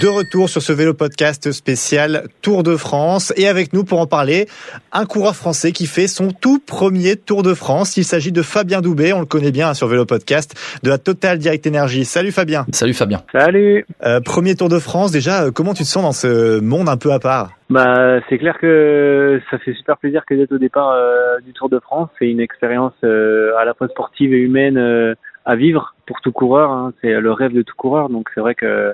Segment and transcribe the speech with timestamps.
[0.00, 4.06] De retour sur ce vélo podcast spécial Tour de France et avec nous pour en
[4.06, 4.46] parler,
[4.92, 7.96] un coureur français qui fait son tout premier Tour de France.
[7.96, 10.98] Il s'agit de Fabien Doubet, on le connaît bien hein, sur Vélo Podcast, de la
[10.98, 12.04] Total Direct Energy.
[12.04, 12.64] Salut Fabien.
[12.70, 13.22] Salut Fabien.
[13.32, 13.86] Salut.
[14.04, 16.96] Euh, premier Tour de France, déjà, euh, comment tu te sens dans ce monde un
[16.96, 17.50] peu à part?
[17.70, 21.68] Bah, c'est clair que ça fait super plaisir que d'être au départ euh, du Tour
[21.70, 22.08] de France.
[22.18, 26.32] C'est une expérience euh, à la fois sportive et humaine euh, à vivre pour tout
[26.32, 26.70] coureur.
[26.70, 26.92] hein.
[27.00, 28.08] C'est le rêve de tout coureur.
[28.10, 28.92] Donc c'est vrai que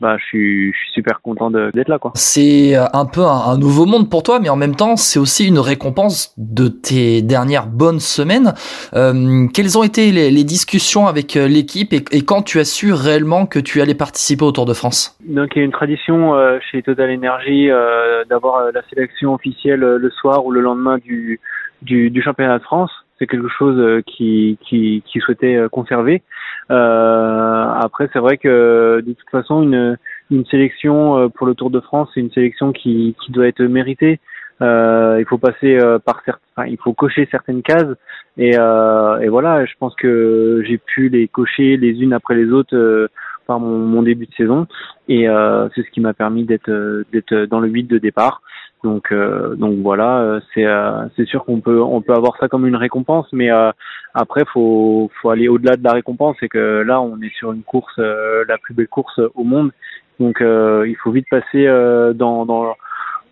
[0.00, 2.12] bah, je suis, je suis super content de- d'être là, quoi.
[2.14, 5.18] C'est euh, un peu un, un nouveau monde pour toi, mais en même temps, c'est
[5.18, 8.54] aussi une récompense de tes dernières bonnes semaines.
[8.94, 12.64] Euh, quelles ont été les, les discussions avec euh, l'équipe et, et quand tu as
[12.64, 15.16] su réellement que tu allais participer au Tour de France?
[15.24, 19.34] Donc il y a une tradition euh, chez Total Energy euh, d'avoir euh, la sélection
[19.34, 21.40] officielle euh, le soir ou le lendemain du,
[21.82, 22.90] du, du championnat de France.
[23.18, 26.22] C'est quelque chose euh, qui, qui, qui souhaitait euh, conserver.
[26.70, 29.96] Euh, après, c'est vrai que de toute façon, une,
[30.30, 33.62] une sélection euh, pour le Tour de France, c'est une sélection qui, qui doit être
[33.62, 34.20] méritée.
[34.62, 37.94] Euh, il faut passer par certains, enfin, il faut cocher certaines cases
[38.38, 39.66] et, euh, et voilà.
[39.66, 43.10] Je pense que j'ai pu les cocher les unes après les autres
[43.46, 44.66] par mon, mon début de saison
[45.08, 45.26] et
[45.74, 48.40] c'est ce qui m'a permis d'être d'être dans le 8 de départ.
[48.84, 52.48] Donc euh, donc voilà, euh, c'est euh, c'est sûr qu'on peut on peut avoir ça
[52.48, 53.72] comme une récompense, mais euh,
[54.14, 57.62] après faut faut aller au-delà de la récompense, c'est que là on est sur une
[57.62, 59.72] course euh, la plus belle course au monde,
[60.20, 61.66] donc euh, il faut vite passer
[62.14, 62.76] dans dans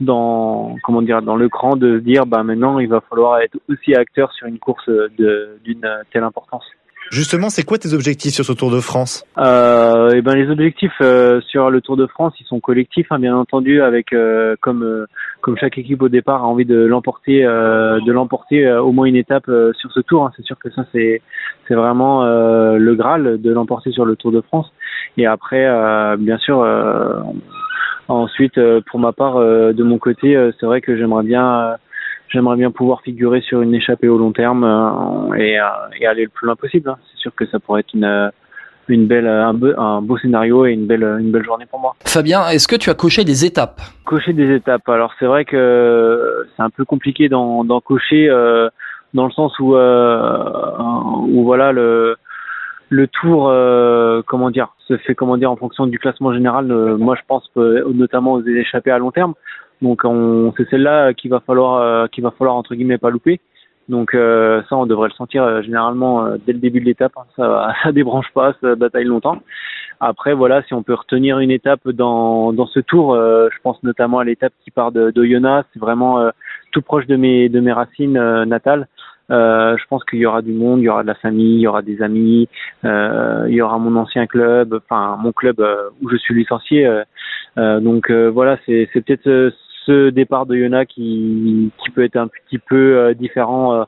[0.00, 3.95] dans comment dire dans le cran de dire bah maintenant il va falloir être aussi
[3.95, 6.65] acteur sur une course de d'une telle importance.
[7.10, 9.24] Justement, c'est quoi tes objectifs sur ce Tour de France?
[9.38, 13.19] Euh, et ben les objectifs euh, sur le Tour de France, ils sont collectifs, hein,
[13.19, 15.06] bien entendu, avec euh, comme euh,
[15.41, 19.06] comme chaque équipe au départ a envie de l'emporter, euh, de l'emporter euh, au moins
[19.06, 20.25] une étape sur ce Tour.
[20.25, 20.32] hein.
[20.37, 21.20] C'est sûr que ça c'est
[21.70, 24.72] vraiment le graal de l'emporter sur le Tour de France.
[25.16, 25.65] Et après,
[26.19, 26.66] bien sûr,
[28.09, 28.60] ensuite
[28.91, 31.76] pour ma part, de mon côté, c'est vrai que j'aimerais bien
[32.34, 36.25] j'aimerais bien pouvoir figurer sur une échappée au long terme euh, et, euh, et aller
[36.25, 36.91] le plus loin possible.
[36.91, 36.99] hein.
[37.11, 38.28] C'est sûr que ça pourrait être une euh,
[38.89, 41.95] une belle un beau, un beau scénario et une belle une belle journée pour moi.
[42.05, 43.81] Fabien, est-ce que tu as coché des étapes?
[44.05, 44.87] Cocher des étapes.
[44.91, 48.69] Alors c'est vrai que c'est un peu compliqué d'en cocher euh,
[49.15, 52.16] dans le sens où où voilà le
[52.91, 56.71] le tour euh, comment dire se fait comment dire en fonction du classement général.
[56.71, 59.33] Euh, moi je pense euh, notamment aux échappées à long terme.
[59.82, 63.40] Donc on c'est celle-là qu'il va falloir euh, qu'il va falloir entre guillemets pas louper.
[63.88, 67.12] Donc euh, ça, on devrait le sentir euh, généralement dès le début de l'étape.
[67.16, 67.24] hein.
[67.36, 69.40] Ça, ça débranche pas, ça bataille longtemps.
[70.00, 73.82] Après, voilà, si on peut retenir une étape dans dans ce tour, euh, je pense
[73.82, 75.64] notamment à l'étape qui part de, de Yona.
[75.72, 76.30] C'est vraiment euh,
[76.72, 78.88] tout proche de mes de mes racines euh, natales.
[79.30, 81.66] Je pense qu'il y aura du monde, il y aura de la famille, il y
[81.66, 82.46] aura des amis,
[82.82, 85.56] il y aura mon ancien club, enfin mon club
[86.02, 86.86] où je suis licencié.
[87.59, 89.50] Euh, donc euh, voilà, c'est peut-être euh,
[89.87, 93.87] ce départ de Yona qui qui peut être un petit peu différent,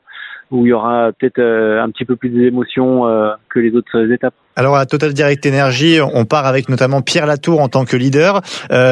[0.51, 3.01] où il y aura peut-être un petit peu plus d'émotions
[3.49, 4.35] que les autres étapes.
[4.55, 8.41] Alors à Total Direct Energy, on part avec notamment Pierre Latour en tant que leader.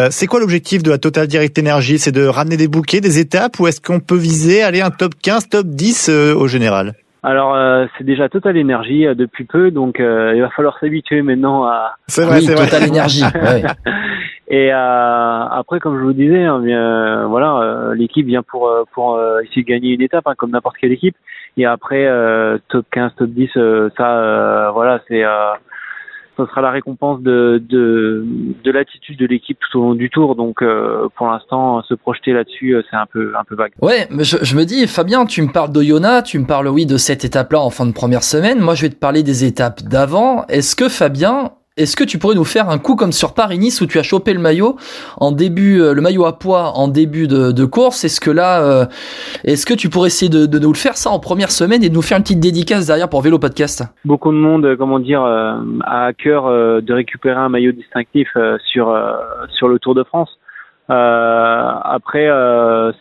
[0.10, 2.00] C'est quoi l'objectif de la Total Direct Energy?
[2.00, 5.14] C'est de ramener des bouquets, des étapes, ou est-ce qu'on peut viser aller un top
[5.22, 6.96] 15, top 10 euh, au général?
[7.26, 11.24] Alors euh, c'est déjà Total Énergie euh, depuis peu, donc euh, il va falloir s'habituer
[11.24, 12.66] maintenant à C'est vrai, Oui, c'est vrai.
[12.66, 13.24] Total Énergie.
[13.34, 13.64] ouais.
[14.48, 18.68] et euh, après comme je vous disais, hein, bien, euh, voilà, euh, l'équipe vient pour
[18.68, 21.16] euh, pour euh, essayer de gagner une étape hein, comme n'importe quelle équipe.
[21.58, 25.54] Et après euh, top 15, top 10, euh, ça euh, voilà, c'est euh,
[26.38, 28.26] ça sera la récompense de de,
[28.64, 30.36] de l'attitude de l'équipe tout au long du tour.
[30.36, 33.74] Donc euh, pour l'instant, se projeter là-dessus, euh, c'est un peu un peu vague.
[33.82, 36.86] Ouais, mais je, je me dis, Fabien, tu me parles d'Oyonnax, tu me parles, oui,
[36.86, 38.60] de cette étape-là en fin de première semaine.
[38.60, 40.46] Moi, je vais te parler des étapes d'avant.
[40.48, 43.86] Est-ce que, Fabien, est-ce que tu pourrais nous faire un coup comme sur Paris-Nice où
[43.86, 44.78] tu as chopé le maillot
[45.18, 48.06] en début, euh, le maillot à poids en début de, de course?
[48.06, 48.86] Est-ce que là, euh,
[49.44, 51.90] est-ce que tu pourrais essayer de, de nous le faire ça en première semaine et
[51.90, 53.84] de nous faire une petite dédicace derrière pour Vélo Podcast?
[54.06, 56.46] Beaucoup de monde, euh, comment dire, euh, a à cœur
[56.82, 58.30] de récupérer un maillot distinctif
[58.72, 58.98] sur
[59.54, 60.30] sur le Tour de France.
[60.88, 62.30] Après,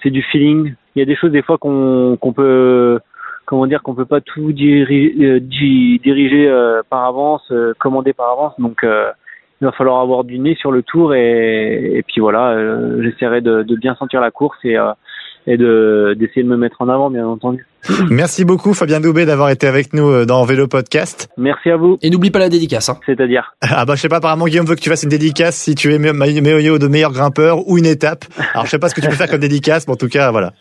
[0.03, 0.75] c'est du feeling.
[0.97, 2.99] Il y a des choses des fois qu'on qu'on peut,
[3.45, 8.31] comment dire, qu'on peut pas tout euh, di- diriger euh, par avance, euh, commander par
[8.33, 8.53] avance.
[8.59, 9.11] Donc, euh,
[9.61, 13.41] il va falloir avoir du nez sur le Tour et, et puis voilà, euh, j'essaierai
[13.41, 14.93] de, de bien sentir la course et euh,
[15.47, 17.67] et de d'essayer de me mettre en avant, bien entendu.
[18.11, 21.29] Merci beaucoup Fabien Doubé d'avoir été avec nous euh, dans Vélo Podcast.
[21.37, 21.99] Merci à vous.
[22.01, 22.89] Et n'oublie pas la dédicace.
[22.89, 22.99] Hein.
[23.05, 23.55] C'est-à-dire?
[23.61, 25.93] Ah bah je sais pas, apparemment Guillaume veut que tu fasses une dédicace si tu
[25.93, 28.25] es meilleur de meilleur grimpeur ou une étape.
[28.55, 30.31] Alors je sais pas ce que tu peux faire comme dédicace, mais en tout cas
[30.31, 30.53] voilà.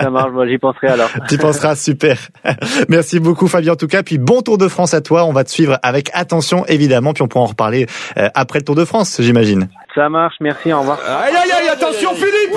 [0.00, 1.10] Ça marche, moi j'y penserai alors.
[1.28, 2.18] tu penseras, super.
[2.88, 5.44] Merci beaucoup Fabien en tout cas, puis bon Tour de France à toi, on va
[5.44, 8.84] te suivre avec attention évidemment, puis on pourra en reparler euh, après le Tour de
[8.84, 9.68] France j'imagine.
[9.94, 10.98] Ça marche, merci, au revoir.
[11.06, 12.52] Aïe aïe aïe, attention Philippe